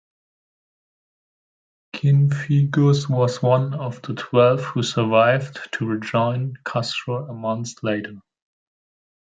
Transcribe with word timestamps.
Cienfuegos 1.95 3.07
was 3.07 3.39
one 3.43 3.75
of 3.75 4.01
the 4.01 4.15
twelve 4.15 4.61
who 4.63 4.81
survived 4.81 5.59
to 5.73 5.85
rejoin 5.85 6.57
Castro 6.65 7.29
a 7.29 7.35
month 7.35 7.83
later. 7.83 8.17